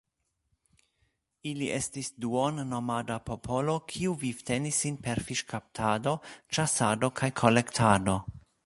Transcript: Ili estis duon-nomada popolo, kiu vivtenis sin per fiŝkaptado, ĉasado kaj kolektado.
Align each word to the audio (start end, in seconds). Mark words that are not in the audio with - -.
Ili 1.49 1.67
estis 1.75 2.09
duon-nomada 2.25 3.19
popolo, 3.29 3.77
kiu 3.93 4.17
vivtenis 4.25 4.81
sin 4.87 4.99
per 5.07 5.23
fiŝkaptado, 5.29 6.19
ĉasado 6.59 7.17
kaj 7.23 7.33
kolektado. 7.45 8.23